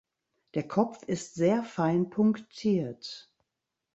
Der 0.55 0.67
Kopf 0.67 1.03
ist 1.03 1.35
sehr 1.35 1.63
fein 1.63 2.09
punktiert. 2.09 3.31